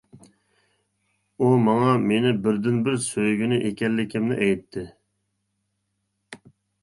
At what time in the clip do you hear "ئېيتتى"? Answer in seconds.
4.47-4.87